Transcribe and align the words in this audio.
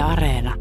Yle 0.00 0.08
Areena. 0.08 0.54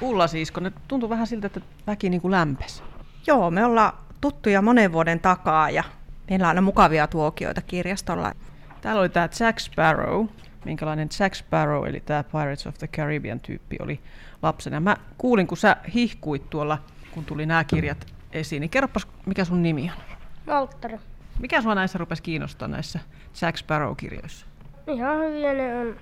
Ulla 0.00 0.26
Siisko, 0.26 0.60
nyt 0.60 0.74
tuntuu 0.88 1.08
vähän 1.08 1.26
siltä, 1.26 1.46
että 1.46 1.60
väki 1.86 2.10
niin 2.10 2.20
kuin 2.20 2.30
lämpes. 2.30 2.82
Joo, 3.26 3.50
me 3.50 3.64
ollaan 3.64 3.92
tuttuja 4.20 4.62
monen 4.62 4.92
vuoden 4.92 5.20
takaa 5.20 5.70
ja 5.70 5.84
meillä 6.30 6.44
on 6.44 6.48
aina 6.48 6.60
mukavia 6.60 7.06
tuokioita 7.06 7.62
kirjastolla. 7.62 8.32
Täällä 8.80 9.00
oli 9.00 9.08
tämä 9.08 9.28
Jack 9.40 9.58
Sparrow, 9.58 10.26
minkälainen 10.64 11.08
Jack 11.20 11.34
Sparrow, 11.34 11.86
eli 11.86 12.00
tämä 12.00 12.24
Pirates 12.24 12.66
of 12.66 12.78
the 12.78 12.86
Caribbean 12.86 13.40
tyyppi 13.40 13.76
oli 13.80 14.00
lapsena. 14.42 14.80
Mä 14.80 14.96
kuulin, 15.18 15.46
kun 15.46 15.56
sä 15.56 15.76
hihkuit 15.94 16.50
tuolla, 16.50 16.78
kun 17.10 17.24
tuli 17.24 17.46
nämä 17.46 17.64
kirjat 17.64 18.06
esiin, 18.32 18.60
niin 18.60 18.70
kerropas, 18.70 19.06
mikä 19.26 19.44
sun 19.44 19.62
nimi 19.62 19.90
on? 19.96 20.02
Valtteri. 20.46 20.98
Mikä 21.38 21.62
sua 21.62 21.74
näissä 21.74 21.98
rupesi 21.98 22.22
kiinnostaa 22.22 22.68
näissä 22.68 22.98
Jack 23.42 23.56
Sparrow-kirjoissa? 23.56 24.49
Ihan 24.92 25.18
hyviä 25.18 25.52
ne 25.52 25.78
on. 25.78 25.96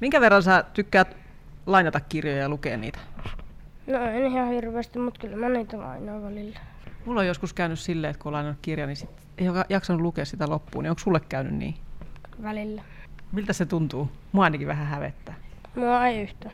Minkä 0.00 0.20
verran 0.20 0.42
sä 0.42 0.64
tykkäät 0.74 1.16
lainata 1.66 2.00
kirjoja 2.00 2.38
ja 2.38 2.48
lukea 2.48 2.76
niitä? 2.76 2.98
No 3.86 4.04
en 4.04 4.26
ihan 4.26 4.48
hirveästi, 4.48 4.98
mutta 4.98 5.20
kyllä 5.20 5.36
mä 5.36 5.48
niitä 5.48 5.78
lainaan 5.78 6.22
välillä. 6.22 6.58
Mulla 7.04 7.20
on 7.20 7.26
joskus 7.26 7.52
käynyt 7.52 7.78
silleen, 7.78 8.10
että 8.10 8.22
kun 8.22 8.30
on 8.30 8.32
lainannut 8.32 8.58
kirjan, 8.62 8.88
niin 8.88 8.96
sit 8.96 9.10
ei 9.38 9.48
ole 9.48 9.64
jaksanut 9.68 10.02
lukea 10.02 10.24
sitä 10.24 10.48
loppuun. 10.48 10.82
Niin 10.82 10.90
onko 10.90 11.00
sulle 11.00 11.20
käynyt 11.20 11.54
niin? 11.54 11.74
Välillä. 12.42 12.82
Miltä 13.32 13.52
se 13.52 13.66
tuntuu? 13.66 14.10
Mua 14.32 14.44
ainakin 14.44 14.66
vähän 14.66 14.86
hävettää. 14.86 15.34
Mua 15.74 16.06
ei 16.06 16.22
yhtä. 16.22 16.50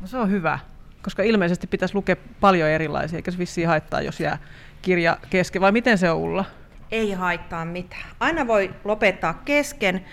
No 0.00 0.06
se 0.06 0.16
on 0.16 0.30
hyvä, 0.30 0.58
koska 1.02 1.22
ilmeisesti 1.22 1.66
pitäisi 1.66 1.94
lukea 1.94 2.16
paljon 2.40 2.68
erilaisia, 2.68 3.16
eikä 3.16 3.30
se 3.30 3.38
vissiin 3.38 3.68
haittaa, 3.68 4.00
jos 4.00 4.20
jää 4.20 4.38
kirja 4.82 5.18
kesken. 5.30 5.62
Vai 5.62 5.72
miten 5.72 5.98
se 5.98 6.10
on 6.10 6.18
Ulla? 6.18 6.44
Ei 6.90 7.12
haittaa 7.12 7.64
mitään. 7.64 8.02
Aina 8.20 8.46
voi 8.46 8.74
lopettaa 8.84 9.34
kesken. 9.44 10.04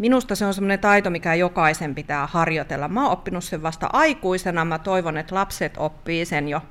Minusta 0.00 0.34
se 0.34 0.46
on 0.46 0.54
semmoinen 0.54 0.78
taito, 0.78 1.10
mikä 1.10 1.34
jokaisen 1.34 1.94
pitää 1.94 2.26
harjoitella. 2.26 2.88
Mä 2.88 3.02
oon 3.02 3.12
oppinut 3.12 3.44
sen 3.44 3.62
vasta 3.62 3.88
aikuisena. 3.92 4.64
Mä 4.64 4.78
toivon, 4.78 5.16
että 5.16 5.34
lapset 5.34 5.74
oppii 5.76 6.24
sen 6.24 6.48
jo 6.48 6.62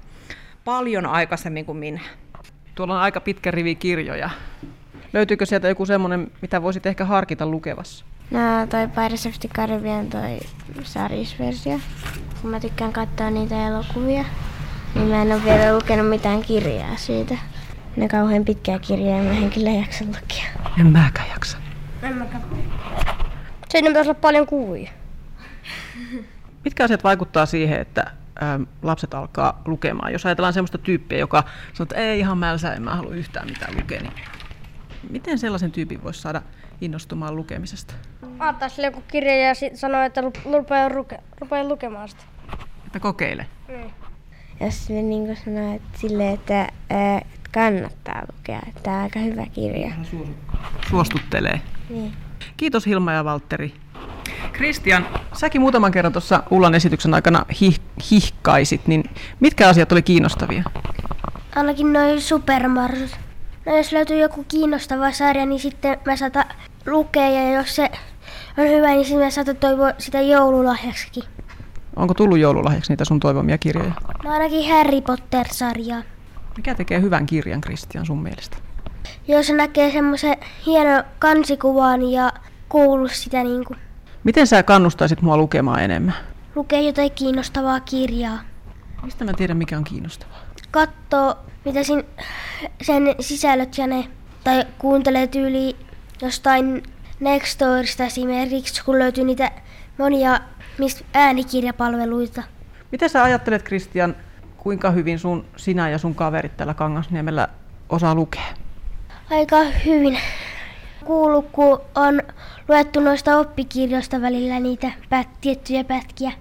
paljon 0.65 1.05
aikaisemmin 1.05 1.65
kuin 1.65 1.77
minä. 1.77 1.99
Tuolla 2.75 2.93
on 2.93 3.01
aika 3.01 3.21
pitkä 3.21 3.51
rivi 3.51 3.75
kirjoja. 3.75 4.29
Löytyykö 5.13 5.45
sieltä 5.45 5.67
joku 5.67 5.85
semmoinen, 5.85 6.31
mitä 6.41 6.61
voisit 6.61 6.85
ehkä 6.85 7.05
harkita 7.05 7.45
lukevassa? 7.45 8.05
No 8.31 8.39
toi 8.69 8.87
Pirates 8.87 9.25
of 9.25 9.39
the 9.39 9.49
Caribbean 9.55 10.07
toi 10.07 10.39
sarjisversio. 10.83 11.79
Kun 12.41 12.51
mä 12.51 12.59
tykkään 12.59 12.93
katsoa 12.93 13.29
niitä 13.29 13.67
elokuvia, 13.67 14.25
niin 14.95 15.07
mä 15.07 15.21
en 15.21 15.31
ole 15.31 15.43
vielä 15.43 15.75
lukenut 15.75 16.09
mitään 16.09 16.41
kirjaa 16.41 16.95
siitä. 16.95 17.37
Ne 17.95 18.07
kauhean 18.07 18.45
pitkää 18.45 18.79
kirjaa, 18.79 19.23
mä 19.23 19.31
en 19.31 19.49
kyllä 19.49 19.69
jaksa 19.69 20.05
lukea. 20.05 20.73
En 20.79 20.87
mäkään 20.87 21.29
jaksa. 21.29 21.57
En 22.03 22.17
mäkään. 22.17 22.43
Siinä 23.69 23.87
pitäisi 23.87 24.09
olla 24.09 24.19
paljon 24.21 24.47
kuvia. 24.47 24.91
Mitkä 26.65 26.83
asiat 26.83 27.03
vaikuttaa 27.03 27.45
siihen, 27.45 27.81
että 27.81 28.11
ähm, 28.43 28.63
lapset 28.81 29.13
alkaa 29.13 29.61
lukemaan? 29.65 30.11
Jos 30.13 30.25
ajatellaan 30.25 30.53
sellaista 30.53 30.77
tyyppiä, 30.77 31.17
joka 31.17 31.43
sanoo, 31.73 31.83
että 31.83 31.95
ei 31.95 32.19
ihan 32.19 32.37
mälsä, 32.37 32.73
en 32.73 32.81
mä 32.81 32.95
halua 32.95 33.13
yhtään 33.15 33.47
mitään 33.47 33.75
lukea, 33.79 34.01
niin 34.01 34.13
miten 35.09 35.39
sellaisen 35.39 35.71
tyypin 35.71 36.03
voisi 36.03 36.21
saada 36.21 36.41
innostumaan 36.81 37.35
lukemisesta? 37.35 37.93
Antaa 38.39 38.69
sille 38.69 38.87
joku 38.87 39.03
kirja 39.07 39.35
ja 39.47 39.53
sanoo, 39.75 40.01
että 40.01 40.21
lu- 40.21 40.33
rupea, 40.53 40.89
ruke- 40.89 41.21
rupea 41.41 41.63
lukemaan 41.63 42.09
sitä. 42.09 42.23
Että 42.87 42.99
kokeile. 42.99 43.45
Niin. 43.67 43.91
Jos 44.61 44.89
ne 44.89 45.01
niin 45.01 45.37
sanoo 45.45 45.75
että 45.75 45.99
sille, 45.99 46.31
että, 46.31 46.67
ää, 46.89 47.17
että 47.17 47.49
kannattaa 47.53 48.23
lukea, 48.37 48.59
että 48.67 48.81
tämä 48.83 48.95
on 48.97 49.03
aika 49.03 49.19
hyvä 49.19 49.45
kirja. 49.45 49.91
Suostuttelee. 50.89 51.61
Niin. 51.89 52.13
Kiitos 52.59 52.85
Hilma 52.85 53.13
ja 53.13 53.25
Valtteri. 53.25 53.73
Kristian, 54.51 55.05
säkin 55.33 55.61
muutaman 55.61 55.91
kerran 55.91 56.13
tuossa 56.13 56.43
Ullan 56.49 56.75
esityksen 56.75 57.13
aikana 57.13 57.45
hih- 57.53 57.81
hihkaisit, 58.11 58.87
niin 58.87 59.03
mitkä 59.39 59.67
asiat 59.69 59.91
oli 59.91 60.01
kiinnostavia? 60.01 60.63
Ainakin 61.55 61.93
noin 61.93 62.21
supermarsus. 62.21 63.15
No 63.65 63.77
jos 63.77 63.91
löytyy 63.91 64.17
joku 64.17 64.45
kiinnostava 64.47 65.11
sarja, 65.11 65.45
niin 65.45 65.59
sitten 65.59 65.97
mä 66.05 66.15
saatan 66.15 66.45
lukea 66.85 67.29
ja 67.29 67.53
jos 67.53 67.75
se 67.75 67.91
on 68.57 68.67
hyvä, 68.69 68.87
niin 68.87 69.05
sitten 69.05 69.23
mä 69.23 69.29
saatan 69.29 69.55
toivoa 69.55 69.91
sitä 69.97 70.21
joululahjaksikin. 70.21 71.23
Onko 71.95 72.13
tullut 72.13 72.37
joululahjaksi 72.37 72.91
niitä 72.91 73.05
sun 73.05 73.19
toivomia 73.19 73.57
kirjoja? 73.57 73.93
No 74.23 74.31
ainakin 74.31 74.69
Harry 74.73 75.01
Potter-sarjaa. 75.01 76.01
Mikä 76.57 76.75
tekee 76.75 77.01
hyvän 77.01 77.25
kirjan, 77.25 77.61
Kristian, 77.61 78.05
sun 78.05 78.23
mielestä? 78.23 78.57
Jos 79.27 79.49
näkee 79.49 79.91
semmoisen 79.91 80.37
hienon 80.65 81.03
kansikuvan 81.19 82.11
ja 82.11 82.31
kuuluu 82.69 83.07
sitä 83.07 83.43
niin 83.43 83.65
kuin, 83.65 83.79
Miten 84.23 84.47
sä 84.47 84.63
kannustaisit 84.63 85.21
mua 85.21 85.37
lukemaan 85.37 85.83
enemmän? 85.83 86.13
lukee 86.55 86.81
jotain 86.81 87.11
kiinnostavaa 87.11 87.79
kirjaa. 87.79 88.39
Mistä 89.03 89.25
mä 89.25 89.33
tiedän, 89.33 89.57
mikä 89.57 89.77
on 89.77 89.83
kiinnostavaa? 89.83 90.39
Katsoo, 90.71 91.37
mitä 91.65 91.83
sin, 91.83 92.03
sen 92.81 93.15
sisällöt 93.19 93.77
ja 93.77 93.87
ne, 93.87 94.07
tai 94.43 94.65
kuuntelee 94.79 95.27
tyyli 95.27 95.75
jostain 96.21 96.83
Nextorista 97.19 98.03
esimerkiksi, 98.03 98.83
kun 98.83 98.99
löytyy 98.99 99.23
niitä 99.23 99.51
monia 99.97 100.39
mistä 100.77 101.05
äänikirjapalveluita. 101.13 102.43
Miten 102.91 103.09
sä 103.09 103.23
ajattelet, 103.23 103.63
Kristian, 103.63 104.15
kuinka 104.57 104.91
hyvin 104.91 105.19
sun, 105.19 105.45
sinä 105.57 105.89
ja 105.89 105.97
sun 105.97 106.15
kaverit 106.15 106.57
täällä 106.57 106.73
Kangasniemellä 106.73 107.47
osaa 107.89 108.15
lukea? 108.15 108.43
Aika 109.31 109.57
hyvin. 109.85 110.19
Kuuluu, 111.05 111.41
kun 111.41 111.81
on 111.95 112.21
luettu 112.69 112.99
noista 112.99 113.37
oppikirjoista 113.37 114.21
välillä 114.21 114.59
niitä 114.59 114.91
pät, 115.09 115.27
tiettyjä 115.41 115.83
pätkiä. 115.83 116.31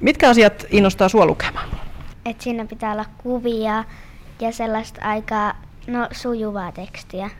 Mitkä 0.00 0.30
asiat 0.30 0.66
innostaa 0.70 1.08
sua 1.08 1.26
lukemaan? 1.26 1.68
Et 2.26 2.40
siinä 2.40 2.64
pitää 2.64 2.92
olla 2.92 3.04
kuvia 3.18 3.84
ja 4.40 4.52
sellaista 4.52 5.00
aika 5.04 5.54
no, 5.86 6.08
sujuvaa 6.12 6.72
tekstiä. 6.72 7.30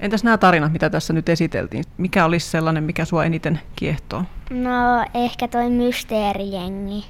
Entäs 0.00 0.24
nämä 0.24 0.38
tarinat, 0.38 0.72
mitä 0.72 0.90
tässä 0.90 1.12
nyt 1.12 1.28
esiteltiin? 1.28 1.84
Mikä 1.98 2.24
olisi 2.24 2.50
sellainen, 2.50 2.84
mikä 2.84 3.04
sua 3.04 3.24
eniten 3.24 3.60
kiehtoo? 3.76 4.24
No 4.50 5.04
ehkä 5.14 5.48
toi 5.48 5.70
mysteerijengi. 5.70 7.04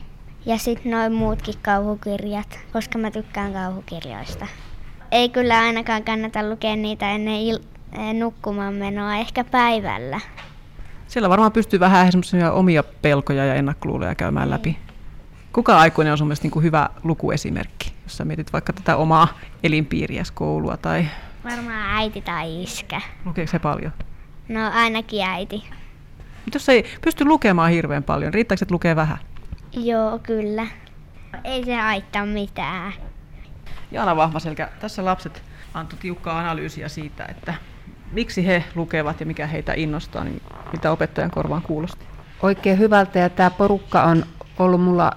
Ja 0.47 0.59
sitten 0.59 0.93
noin 0.93 1.13
muutkin 1.13 1.55
kauhukirjat, 1.63 2.59
koska 2.73 2.99
mä 2.99 3.11
tykkään 3.11 3.53
kauhukirjoista. 3.53 4.47
Ei 5.11 5.29
kyllä 5.29 5.59
ainakaan 5.61 6.05
kannata 6.05 6.51
lukea 6.51 6.77
niitä 6.77 7.11
ennen 7.11 7.41
il- 7.41 7.65
eh, 7.99 8.15
nukkumaan 8.15 8.75
menoa, 8.75 9.17
ehkä 9.17 9.45
päivällä. 9.45 10.21
Siellä 11.07 11.29
varmaan 11.29 11.53
pystyy 11.53 11.81
vähän 11.81 12.13
semmoisia 12.13 12.53
omia 12.53 12.83
pelkoja 12.83 13.45
ja 13.45 13.55
ennakkoluuloja 13.55 14.15
käymään 14.15 14.51
läpi. 14.51 14.79
Kuka 15.53 15.79
aikuinen 15.79 16.13
on 16.13 16.19
sun 16.19 16.27
mielestä 16.27 16.45
niin 16.45 16.51
kuin 16.53 16.63
hyvä 16.63 16.89
lukuesimerkki, 17.03 17.93
jos 18.03 18.17
sä 18.17 18.25
mietit 18.25 18.53
vaikka 18.53 18.73
tätä 18.73 18.97
omaa 18.97 19.29
elinpiiriäsi, 19.63 20.33
koulua 20.33 20.77
tai 20.77 21.07
Varmaan 21.45 21.97
äiti 21.97 22.21
tai 22.21 22.63
iskä. 22.63 23.01
lukeeko 23.25 23.51
se 23.51 23.59
paljon? 23.59 23.93
No 24.49 24.71
ainakin 24.75 25.23
äiti. 25.27 25.65
Mutta 26.45 26.57
jos 26.57 26.69
ei 26.69 26.85
pysty 27.01 27.25
lukemaan 27.25 27.71
hirveän 27.71 28.03
paljon, 28.03 28.35
riittääkö, 28.35 28.65
että 28.65 28.75
lukee 28.75 28.97
vähän? 28.97 29.19
Joo, 29.73 30.19
kyllä. 30.19 30.67
Ei 31.45 31.65
se 31.65 31.75
haittaa 31.77 32.27
mitään. 32.27 32.93
Jaana 33.91 34.17
Vahvaselkä, 34.17 34.69
tässä 34.81 35.05
lapset 35.05 35.43
antoi 35.75 35.99
tiukkaa 35.99 36.39
analyysiä 36.39 36.89
siitä, 36.89 37.25
että 37.25 37.55
miksi 38.15 38.47
he 38.47 38.65
lukevat 38.75 39.21
ja 39.21 39.27
mikä 39.27 39.47
heitä 39.47 39.73
innostaa, 39.77 40.25
niin 40.25 40.43
mitä 40.73 40.91
opettajan 40.91 41.31
korvaan 41.31 41.63
kuulosti. 41.63 42.05
Oikein 42.43 42.79
hyvältä 42.79 43.19
ja 43.19 43.29
tämä 43.29 43.51
porukka 43.51 44.03
on 44.03 44.25
ollut 44.59 44.81
mulla 44.81 45.13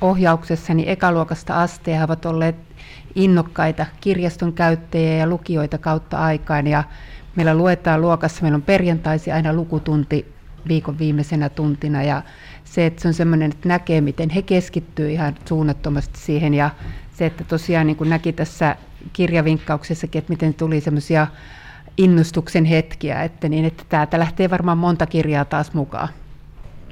ohjauksessani 0.00 0.84
ekaluokasta 0.90 1.62
asti 1.62 1.90
ja 1.90 1.96
he 1.96 2.04
ovat 2.04 2.26
olleet 2.26 2.56
innokkaita 3.14 3.86
kirjaston 4.00 4.52
käyttäjiä 4.52 5.16
ja 5.16 5.26
lukijoita 5.26 5.78
kautta 5.78 6.18
aikaan 6.18 6.66
ja 6.66 6.84
meillä 7.36 7.54
luetaan 7.54 8.00
luokassa, 8.00 8.42
meillä 8.42 8.56
on 8.56 8.62
perjantaisin 8.62 9.34
aina 9.34 9.52
lukutunti 9.52 10.34
viikon 10.68 10.98
viimeisenä 10.98 11.48
tuntina 11.48 12.02
ja 12.02 12.22
se, 12.64 12.86
että 12.86 13.02
se 13.02 13.08
on 13.08 13.14
semmoinen, 13.14 13.50
että 13.50 13.68
näkee, 13.68 14.00
miten 14.00 14.30
he 14.30 14.42
keskittyy 14.42 15.10
ihan 15.10 15.34
suunnattomasti 15.44 16.18
siihen 16.18 16.54
ja 16.54 16.70
se, 17.12 17.26
että 17.26 17.44
tosiaan 17.44 17.86
niin 17.86 17.96
kuin 17.96 18.10
näki 18.10 18.32
tässä 18.32 18.76
kirjavinkkauksessakin, 19.12 20.18
että 20.18 20.32
miten 20.32 20.54
tuli 20.54 20.80
semmoisia 20.80 21.26
innostuksen 22.00 22.64
hetkiä, 22.64 23.22
että, 23.22 23.48
niin, 23.48 23.64
että 23.64 23.84
täältä 23.88 24.18
lähtee 24.18 24.50
varmaan 24.50 24.78
monta 24.78 25.06
kirjaa 25.06 25.44
taas 25.44 25.74
mukaan. 25.74 26.08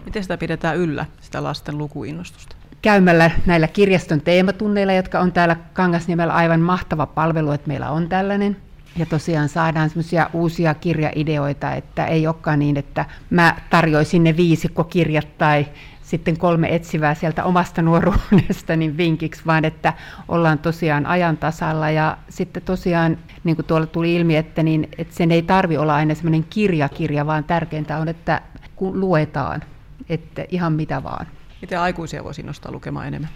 Miten 0.04 0.22
sitä 0.22 0.38
pidetään 0.38 0.76
yllä, 0.76 1.06
sitä 1.20 1.42
lasten 1.42 1.78
lukuinnostusta? 1.78 2.56
Käymällä 2.82 3.30
näillä 3.46 3.68
kirjaston 3.68 4.20
teematunneilla, 4.20 4.92
jotka 4.92 5.20
on 5.20 5.32
täällä 5.32 5.56
Kangasniemellä 5.72 6.34
aivan 6.34 6.60
mahtava 6.60 7.06
palvelu, 7.06 7.50
että 7.50 7.68
meillä 7.68 7.90
on 7.90 8.08
tällainen. 8.08 8.56
Ja 8.96 9.06
tosiaan 9.06 9.48
saadaan 9.48 9.88
semmoisia 9.88 10.30
uusia 10.32 10.74
kirjaideoita, 10.74 11.72
että 11.72 12.06
ei 12.06 12.26
olekaan 12.26 12.58
niin, 12.58 12.76
että 12.76 13.04
mä 13.30 13.56
tarjoisin 13.70 14.24
ne 14.24 14.36
viisikkokirjat 14.36 15.38
tai 15.38 15.66
sitten 16.02 16.38
kolme 16.38 16.74
etsivää 16.74 17.14
sieltä 17.14 17.44
omasta 17.44 17.82
nuoruudesta 17.82 18.76
niin 18.76 18.96
vinkiksi, 18.96 19.42
vaan 19.46 19.64
että 19.64 19.92
ollaan 20.28 20.58
tosiaan 20.58 21.06
ajan 21.06 21.36
tasalla 21.36 21.90
ja 21.90 22.16
sitten 22.28 22.62
tosiaan, 22.62 23.18
niin 23.44 23.56
kuin 23.56 23.66
tuolla 23.66 23.86
tuli 23.86 24.14
ilmi, 24.14 24.36
että, 24.36 24.62
niin, 24.62 24.88
että 24.98 25.14
sen 25.14 25.30
ei 25.30 25.42
tarvi 25.42 25.76
olla 25.76 25.94
aina 25.94 26.14
semmoinen 26.14 26.44
kirjakirja, 26.50 27.26
vaan 27.26 27.44
tärkeintä 27.44 27.98
on, 27.98 28.08
että 28.08 28.42
kun 28.76 29.00
luetaan, 29.00 29.62
että 30.08 30.44
ihan 30.48 30.72
mitä 30.72 31.02
vaan. 31.02 31.26
Miten 31.60 31.80
aikuisia 31.80 32.24
voisi 32.24 32.42
nostaa 32.42 32.72
lukemaan 32.72 33.06
enemmän? 33.06 33.30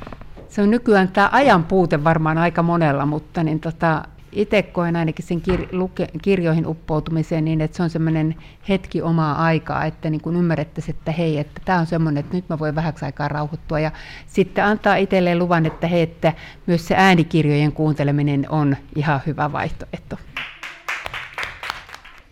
Se 0.49 0.63
on 0.63 0.71
nykyään 0.71 1.09
tämä 1.09 1.29
ajan 1.33 1.65
puute 1.65 2.05
varmaan 2.05 2.39
aika 2.39 2.63
monella, 2.63 3.07
mutta 3.07 3.43
niin 3.43 3.61
tota, 3.61 4.05
itse 4.33 4.63
koen 4.63 4.97
ainakin 4.97 5.27
sen 5.27 5.43
kir- 5.51 5.69
luke- 5.73 6.19
kirjoihin 6.23 6.67
uppoutumiseen 6.67 7.45
niin, 7.45 7.61
että 7.61 7.77
se 7.77 7.83
on 7.83 7.91
semmoinen 7.91 8.35
hetki 8.69 9.03
omaa 9.03 9.45
aikaa, 9.45 9.85
että 9.85 10.11
niin 10.11 10.21
kun 10.21 10.37
ymmärrettäisiin, 10.37 10.97
että 10.97 11.13
hei, 11.13 11.39
että 11.39 11.61
tämä 11.65 11.79
on 11.79 11.87
semmoinen, 11.87 12.21
että 12.21 12.37
nyt 12.37 12.49
mä 12.49 12.59
voin 12.59 12.75
vähäksi 12.75 13.05
aikaa 13.05 13.29
rauhoittua. 13.29 13.81
Ja 13.81 13.91
sitten 14.27 14.65
antaa 14.65 14.97
itselleen 14.97 15.39
luvan, 15.39 15.67
että 15.67 15.87
hei, 15.87 16.03
että 16.03 16.33
myös 16.67 16.89
se 16.89 16.95
äänikirjojen 16.97 17.73
kuunteleminen 17.73 18.47
on 18.49 18.77
ihan 18.97 19.21
hyvä 19.27 19.53
vaihtoehto. 19.53 20.17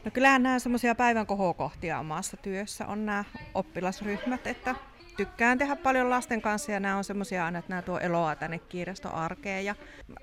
No 0.05 0.11
kyllähän 0.11 0.43
nämä 0.43 0.59
semmoisia 0.59 0.95
päivän 0.95 1.27
kohokohtia 1.27 1.99
omassa 1.99 2.37
työssä 2.37 2.87
on 2.87 3.07
nämä 3.07 3.25
oppilasryhmät, 3.55 4.47
että 4.47 4.75
tykkään 5.17 5.59
tehdä 5.59 5.77
paljon 5.77 6.11
lasten 6.11 6.43
kanssa 6.43 6.73
ja 6.73 6.81
nämä 6.81 6.97
on 6.97 7.05
semmoisia 7.05 7.45
aina, 7.45 7.59
että 7.59 7.69
nämä 7.69 7.83
tuo 7.83 7.99
eloa 7.99 8.37
tänne 8.37 8.59
kirjastoarkeen 8.59 9.65
ja 9.65 9.75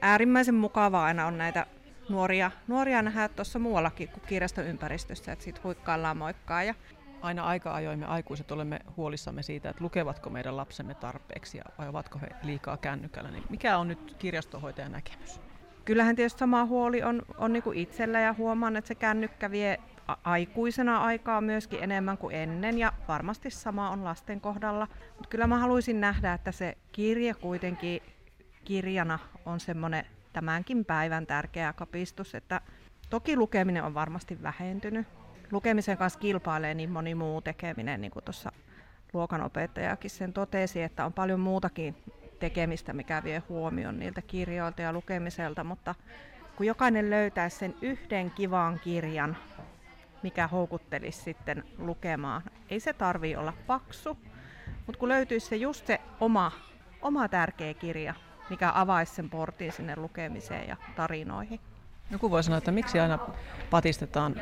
äärimmäisen 0.01 0.55
mukavaa 0.55 1.05
aina 1.05 1.25
on 1.25 1.37
näitä 1.37 1.65
nuoria, 2.09 2.51
nuoria 2.67 3.01
nähdä 3.01 3.29
tuossa 3.29 3.59
muuallakin 3.59 4.07
kuin 4.07 4.23
kirjastoympäristössä, 4.27 5.31
että 5.31 5.45
sitten 5.45 5.63
huikkaillaan 5.63 6.17
moikkaa 6.17 6.63
ja 6.63 6.73
Aina 7.21 7.43
aika 7.43 7.73
ajoin 7.73 7.99
me 7.99 8.05
aikuiset 8.05 8.51
olemme 8.51 8.79
huolissamme 8.97 9.43
siitä, 9.43 9.69
että 9.69 9.83
lukevatko 9.83 10.29
meidän 10.29 10.57
lapsemme 10.57 10.93
tarpeeksi 10.93 11.59
vai 11.77 11.87
ovatko 11.87 12.19
he 12.19 12.27
liikaa 12.43 12.77
kännykällä. 12.77 13.31
Niin 13.31 13.43
mikä 13.49 13.77
on 13.77 13.87
nyt 13.87 14.15
kirjastohoitajan 14.19 14.91
näkemys? 14.91 15.41
Kyllähän 15.85 16.15
tietysti 16.15 16.39
sama 16.39 16.65
huoli 16.65 17.03
on, 17.03 17.21
on 17.37 17.53
niin 17.53 17.63
kuin 17.63 17.77
itsellä 17.77 18.19
ja 18.19 18.33
huomaan, 18.33 18.75
että 18.75 18.87
se 18.87 18.95
kännykkä 18.95 19.51
vie 19.51 19.79
aikuisena 20.23 21.03
aikaa 21.03 21.41
myöskin 21.41 21.83
enemmän 21.83 22.17
kuin 22.17 22.35
ennen 22.35 22.77
ja 22.77 22.93
varmasti 23.07 23.49
sama 23.49 23.89
on 23.89 24.03
lasten 24.03 24.41
kohdalla. 24.41 24.87
Mutta 25.09 25.29
kyllä 25.29 25.47
mä 25.47 25.57
haluaisin 25.57 26.01
nähdä, 26.01 26.33
että 26.33 26.51
se 26.51 26.77
kirja 26.91 27.35
kuitenkin 27.35 28.01
kirjana 28.65 29.19
on 29.45 29.59
semmoinen 29.59 30.05
tämänkin 30.33 30.85
päivän 30.85 31.27
tärkeä 31.27 31.73
kapistus, 31.73 32.35
että 32.35 32.61
toki 33.09 33.35
lukeminen 33.35 33.83
on 33.83 33.93
varmasti 33.93 34.43
vähentynyt. 34.43 35.07
Lukemisen 35.51 35.97
kanssa 35.97 36.19
kilpailee 36.19 36.73
niin 36.73 36.91
moni 36.91 37.15
muu 37.15 37.41
tekeminen, 37.41 38.01
niin 38.01 38.11
kuin 38.11 38.25
tuossa 38.25 38.51
luokanopettajakin 39.13 40.09
sen 40.09 40.33
totesi, 40.33 40.81
että 40.81 41.05
on 41.05 41.13
paljon 41.13 41.39
muutakin 41.39 41.95
tekemistä, 42.39 42.93
mikä 42.93 43.23
vie 43.23 43.43
huomioon 43.49 43.99
niiltä 43.99 44.21
kirjoilta 44.21 44.81
ja 44.81 44.93
lukemiselta, 44.93 45.63
mutta 45.63 45.95
kun 46.55 46.65
jokainen 46.65 47.09
löytää 47.09 47.49
sen 47.49 47.75
yhden 47.81 48.31
kivan 48.31 48.79
kirjan, 48.79 49.37
mikä 50.23 50.47
houkuttelisi 50.47 51.21
sitten 51.21 51.63
lukemaan. 51.77 52.41
Ei 52.69 52.79
se 52.79 52.93
tarvii 52.93 53.35
olla 53.35 53.53
paksu, 53.67 54.17
mutta 54.85 54.99
kun 54.99 55.09
löytyisi 55.09 55.47
se 55.47 55.55
just 55.55 55.87
se 55.87 56.01
oma, 56.19 56.51
oma 57.01 57.27
tärkeä 57.27 57.73
kirja, 57.73 58.13
mikä 58.49 58.71
avaisi 58.75 59.15
sen 59.15 59.29
portin 59.29 59.71
sinne 59.71 59.95
lukemiseen 59.95 60.67
ja 60.67 60.77
tarinoihin. 60.95 61.59
Joku 62.11 62.31
voi 62.31 62.43
sanoa, 62.43 62.57
että 62.57 62.71
miksi 62.71 62.99
aina 62.99 63.19
patistetaan 63.69 64.35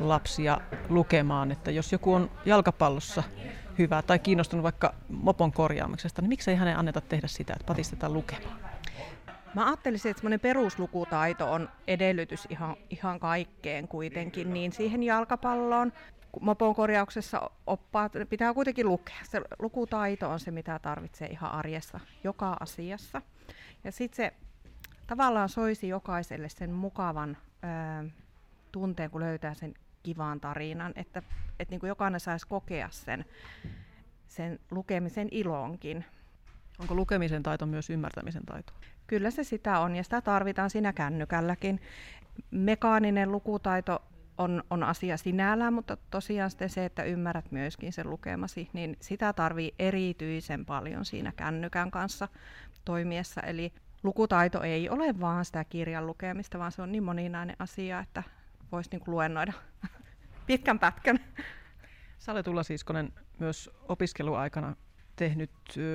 lapsia 0.00 0.60
lukemaan, 0.88 1.52
että 1.52 1.70
jos 1.70 1.92
joku 1.92 2.14
on 2.14 2.30
jalkapallossa 2.44 3.22
hyvä 3.78 4.02
tai 4.02 4.18
kiinnostunut 4.18 4.62
vaikka 4.62 4.94
mopon 5.08 5.52
korjaamisesta, 5.52 6.22
niin 6.22 6.28
miksei 6.28 6.56
hänen 6.56 6.78
anneta 6.78 7.00
tehdä 7.00 7.26
sitä, 7.26 7.52
että 7.52 7.66
patistetaan 7.66 8.12
lukemaan? 8.12 8.58
Mä 9.58 9.66
ajattelisin, 9.66 10.10
että 10.10 10.20
semmoinen 10.20 10.40
peruslukutaito 10.40 11.52
on 11.52 11.68
edellytys 11.86 12.46
ihan, 12.50 12.76
ihan 12.90 13.20
kaikkeen 13.20 13.88
kuitenkin, 13.88 14.52
niin 14.54 14.72
siihen 14.72 15.02
jalkapalloon, 15.02 15.92
mopon 16.40 16.74
korjauksessa 16.74 17.50
oppaat 17.66 18.12
pitää 18.28 18.54
kuitenkin 18.54 18.88
lukea. 18.88 19.16
Se 19.22 19.40
lukutaito 19.58 20.30
on 20.30 20.40
se, 20.40 20.50
mitä 20.50 20.78
tarvitsee 20.78 21.28
ihan 21.28 21.52
arjessa, 21.52 22.00
joka 22.24 22.56
asiassa. 22.60 23.22
Ja 23.84 23.92
sitten 23.92 24.16
se 24.16 24.32
tavallaan 25.06 25.48
soisi 25.48 25.88
jokaiselle 25.88 26.48
sen 26.48 26.72
mukavan 26.72 27.36
ö, 28.04 28.08
tunteen, 28.72 29.10
kun 29.10 29.20
löytää 29.20 29.54
sen 29.54 29.74
kivan 30.02 30.40
tarinan, 30.40 30.92
että, 30.96 31.22
että 31.58 31.72
niin 31.72 31.80
kuin 31.80 31.88
jokainen 31.88 32.20
saisi 32.20 32.46
kokea 32.46 32.88
sen, 32.92 33.24
sen 34.26 34.60
lukemisen 34.70 35.28
ilonkin. 35.30 36.04
Onko 36.78 36.94
lukemisen 36.94 37.42
taito 37.42 37.66
myös 37.66 37.90
ymmärtämisen 37.90 38.46
taito? 38.46 38.72
Kyllä 39.06 39.30
se 39.30 39.44
sitä 39.44 39.78
on 39.78 39.96
ja 39.96 40.04
sitä 40.04 40.20
tarvitaan 40.20 40.70
siinä 40.70 40.92
kännykälläkin. 40.92 41.80
Mekaaninen 42.50 43.32
lukutaito 43.32 44.02
on, 44.38 44.62
on 44.70 44.82
asia 44.82 45.16
sinällään, 45.16 45.72
mutta 45.72 45.96
tosiaan 46.10 46.50
sitten 46.50 46.70
se, 46.70 46.84
että 46.84 47.02
ymmärrät 47.02 47.52
myöskin 47.52 47.92
sen 47.92 48.10
lukemasi, 48.10 48.68
niin 48.72 48.96
sitä 49.00 49.32
tarvii 49.32 49.74
erityisen 49.78 50.66
paljon 50.66 51.04
siinä 51.04 51.32
kännykän 51.36 51.90
kanssa 51.90 52.28
toimiessa. 52.84 53.40
Eli 53.40 53.72
lukutaito 54.02 54.62
ei 54.62 54.90
ole 54.90 55.20
vaan 55.20 55.44
sitä 55.44 55.64
kirjan 55.64 56.06
lukemista, 56.06 56.58
vaan 56.58 56.72
se 56.72 56.82
on 56.82 56.92
niin 56.92 57.02
moninainen 57.02 57.56
asia, 57.58 58.00
että 58.00 58.22
voisi 58.72 58.90
niin 58.92 59.02
luennoida 59.06 59.52
pitkän 60.46 60.78
pätkän. 60.78 61.20
Sale 62.18 62.42
Tulla 62.42 62.62
Siiskonen 62.62 63.12
myös 63.38 63.70
opiskeluaikana 63.88 64.76
tehnyt 65.18 65.50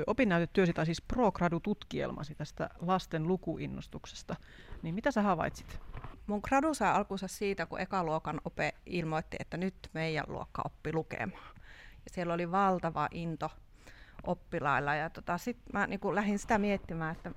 opinnäytetyösi, 0.08 0.74
tai 0.74 0.86
siis 0.86 1.02
pro-gradu-tutkielmasi 1.02 2.36
tästä 2.36 2.70
lasten 2.80 3.28
lukuinnostuksesta. 3.28 4.36
Niin 4.81 4.96
mitä 4.96 5.12
sä 5.12 5.22
havaitsit? 5.22 5.80
Mun 6.28 6.42
gradu 6.44 6.74
sai 6.74 6.92
alkunsa 6.92 7.28
siitä, 7.28 7.66
kun 7.66 7.80
ekaluokan 7.80 8.42
ope 8.46 8.74
ilmoitti, 8.86 9.38
että 9.40 9.58
nyt 9.58 9.75
meidän 9.94 10.25
luokka 10.28 10.62
oppi 10.66 10.94
lukemaan. 10.94 11.56
Ja 11.96 12.12
siellä 12.12 12.34
oli 12.34 12.52
valtava 12.52 13.08
into 13.12 13.52
oppilailla. 14.24 14.96
Ja 14.96 15.10
tota, 15.10 15.38
sitten 15.38 15.69
mä 15.74 15.88
niin 15.88 16.16
lähdin 16.16 16.40
sitä 16.40 16.58
miettimään, 16.58 17.16
että 17.16 17.31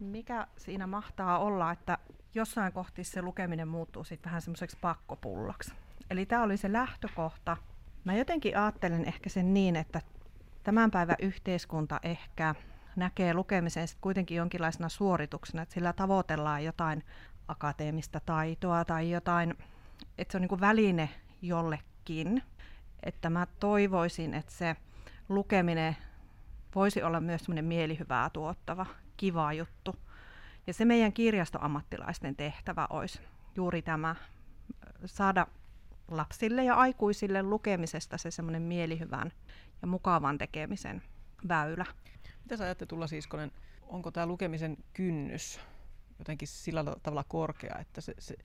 mikä 0.00 0.46
siinä 0.56 0.86
mahtaa 0.86 1.38
olla, 1.38 1.72
että 1.72 1.98
jossain 2.34 2.72
kohti 2.72 3.04
se 3.04 3.22
lukeminen 3.22 3.68
muuttuu 3.68 4.04
sitten 4.04 4.30
vähän 4.30 4.42
semmoiseksi 4.42 4.76
pakkopullaksi. 4.80 5.72
Eli 6.10 6.26
tämä 6.26 6.42
oli 6.42 6.56
se 6.56 6.72
lähtökohta. 6.72 7.56
Mä 8.04 8.14
jotenkin 8.14 8.58
ajattelen 8.58 9.04
ehkä 9.04 9.30
sen 9.30 9.54
niin, 9.54 9.76
että 9.76 10.00
tämän 10.64 10.90
päivän 10.90 11.16
yhteiskunta 11.18 12.00
ehkä 12.02 12.54
näkee 12.96 13.34
lukemisen 13.34 13.88
sit 13.88 13.98
kuitenkin 14.00 14.36
jonkinlaisena 14.36 14.88
suorituksena, 14.88 15.62
että 15.62 15.74
sillä 15.74 15.92
tavoitellaan 15.92 16.64
jotain 16.64 17.04
akateemista 17.48 18.20
taitoa 18.20 18.84
tai 18.84 19.10
jotain, 19.10 19.54
että 20.18 20.32
se 20.32 20.38
on 20.38 20.42
niin 20.42 20.60
väline 20.60 21.08
jollekin. 21.42 22.42
Että 23.02 23.30
mä 23.30 23.46
toivoisin, 23.60 24.34
että 24.34 24.52
se 24.52 24.76
lukeminen 25.28 25.96
voisi 26.74 27.02
olla 27.02 27.20
myös 27.20 27.44
semmoinen 27.44 27.64
mielihyvää 27.64 28.30
tuottava, 28.30 28.86
kiva 29.16 29.52
juttu. 29.52 29.96
Ja 30.66 30.74
se 30.74 30.84
meidän 30.84 31.12
kirjastoammattilaisten 31.12 32.36
tehtävä 32.36 32.86
olisi 32.90 33.20
juuri 33.56 33.82
tämä, 33.82 34.16
saada 35.04 35.46
lapsille 36.08 36.64
ja 36.64 36.74
aikuisille 36.74 37.42
lukemisesta 37.42 38.18
se 38.18 38.30
semmoinen 38.30 38.62
mielihyvän 38.62 39.32
ja 39.84 39.88
mukavan 39.88 40.38
tekemisen 40.38 41.02
väylä. 41.48 41.86
Mitä 42.42 42.56
sä 42.56 42.64
ajatte 42.64 42.86
Tulla 42.86 43.06
Siiskonen, 43.06 43.52
onko 43.82 44.10
tämä 44.10 44.26
lukemisen 44.26 44.76
kynnys 44.92 45.60
jotenkin 46.18 46.48
sillä 46.48 46.84
tavalla 47.02 47.24
korkea, 47.28 47.78
että 47.80 48.00
se, 48.00 48.14
se 48.18 48.36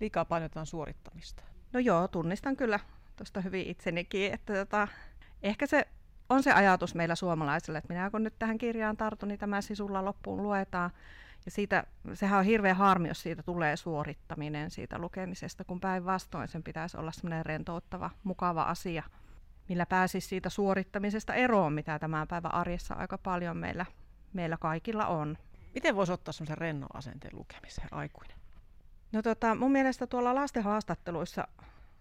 liikaa 0.00 0.24
painotetaan 0.24 0.66
suorittamista? 0.66 1.42
No 1.72 1.80
joo, 1.80 2.08
tunnistan 2.08 2.56
kyllä 2.56 2.80
tuosta 3.16 3.40
hyvin 3.40 3.66
itsenikin, 3.66 4.32
että 4.32 4.54
tota, 4.54 4.88
ehkä 5.42 5.66
se 5.66 5.88
on 6.28 6.42
se 6.42 6.52
ajatus 6.52 6.94
meillä 6.94 7.14
suomalaisilla, 7.14 7.78
että 7.78 7.94
minä 7.94 8.10
kun 8.10 8.22
nyt 8.22 8.34
tähän 8.38 8.58
kirjaan 8.58 8.96
tartun, 8.96 9.28
niin 9.28 9.38
tämä 9.38 9.60
sisulla 9.60 10.04
loppuun 10.04 10.42
luetaan. 10.42 10.90
Ja 11.44 11.50
siitä, 11.50 11.84
sehän 12.14 12.38
on 12.38 12.44
hirveä 12.44 12.74
harmi, 12.74 13.08
jos 13.08 13.22
siitä 13.22 13.42
tulee 13.42 13.76
suorittaminen 13.76 14.70
siitä 14.70 14.98
lukemisesta, 14.98 15.64
kun 15.64 15.80
päinvastoin 15.80 16.48
sen 16.48 16.62
pitäisi 16.62 16.96
olla 16.96 17.12
semmoinen 17.12 17.46
rentouttava, 17.46 18.10
mukava 18.24 18.62
asia, 18.62 19.02
millä 19.68 19.86
pääsisi 19.86 20.28
siitä 20.28 20.48
suorittamisesta 20.48 21.34
eroon, 21.34 21.72
mitä 21.72 21.98
tämän 21.98 22.28
päivän 22.28 22.54
arjessa 22.54 22.94
aika 22.94 23.18
paljon 23.18 23.56
meillä, 23.56 23.86
meillä 24.32 24.56
kaikilla 24.56 25.06
on. 25.06 25.38
Miten 25.74 25.96
voisi 25.96 26.12
ottaa 26.12 26.32
semmoisen 26.32 26.58
rennon 26.58 26.88
asenteen 26.94 27.38
lukemiseen 27.38 27.88
aikuinen? 27.90 28.38
No 29.12 29.22
tota, 29.22 29.54
mun 29.54 29.72
mielestä 29.72 30.06
tuolla 30.06 30.34
lasten 30.34 30.62
haastatteluissa 30.62 31.48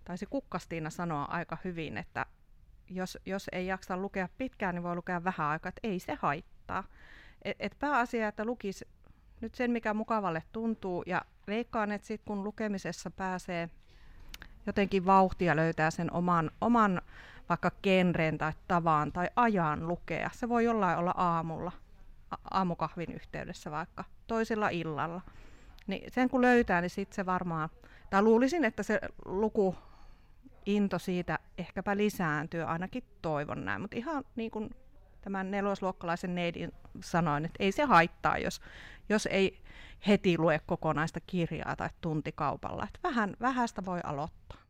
taisi 0.04 0.26
Kukkastiina 0.26 0.90
sanoa 0.90 1.24
aika 1.24 1.58
hyvin, 1.64 1.98
että 1.98 2.26
jos, 2.90 3.18
jos 3.26 3.50
ei 3.52 3.68
jaksa 3.68 3.98
lukea 3.98 4.30
pitkään, 4.38 4.76
niin 4.76 4.84
voi 4.84 4.96
lukea 4.96 5.24
vähän 5.24 5.48
aikaa, 5.48 5.70
että 5.70 5.88
ei 5.88 6.00
se 6.00 6.18
haittaa. 6.22 6.84
Et, 7.42 7.58
et 7.60 7.76
pääasia, 7.80 8.28
että 8.28 8.46
lukisi 8.46 8.88
nyt 9.42 9.56
sen, 9.56 9.72
mikä 9.72 9.94
mukavalle 9.94 10.44
tuntuu, 10.52 11.04
ja 11.06 11.22
veikkaan, 11.48 11.92
että 11.92 12.08
sitten 12.08 12.26
kun 12.26 12.44
lukemisessa 12.44 13.12
pääsee 13.12 13.70
jotenkin 14.66 15.06
vauhtia 15.06 15.56
löytää 15.56 15.92
sen 15.92 16.14
oman, 16.14 16.52
oman 16.62 17.02
vaikka 17.50 17.72
genren 17.84 18.38
tai 18.38 18.54
tavan 18.68 19.12
tai 19.12 19.27
ajan 19.36 19.88
lukea. 19.88 20.30
Se 20.34 20.50
voi 20.50 20.63
jollain 20.63 20.98
olla 20.98 21.13
aamulla, 21.18 21.72
aamukahvin 22.51 23.13
yhteydessä 23.13 23.72
vaikka, 23.72 24.04
toisella 24.27 24.70
illalla. 24.70 25.22
Niin 25.88 26.12
sen 26.12 26.30
kun 26.30 26.42
löytää, 26.42 26.82
niin 26.82 26.89
sitten 26.89 27.16
se 27.16 27.25
varmaan, 27.25 27.70
tai 28.10 28.22
luulisin, 28.22 28.66
että 28.66 28.84
se 28.84 29.00
luku 29.25 29.75
into 30.66 31.00
siitä 31.00 31.39
ehkäpä 31.58 31.98
lisääntyy, 31.98 32.63
ainakin 32.63 33.04
toivon 33.22 33.66
näin. 33.66 33.82
Mutta 33.82 33.98
ihan 33.98 34.24
niin 34.36 34.51
kuin 34.51 34.70
tämän 35.22 35.51
nelosluokkalaisen 35.51 36.36
neidin 36.36 36.72
sanoin, 37.04 37.46
että 37.46 37.63
ei 37.63 37.72
se 37.72 37.84
haittaa, 37.84 38.38
jos, 38.38 38.62
jos 39.10 39.25
ei 39.32 39.62
heti 40.08 40.38
lue 40.38 40.62
kokonaista 40.66 41.20
kirjaa 41.20 41.75
tai 41.75 41.89
tuntikaupalla. 42.01 42.84
Että 42.84 43.00
vähän, 43.04 43.36
vähästä 43.42 43.86
voi 43.86 44.00
aloittaa. 44.04 44.67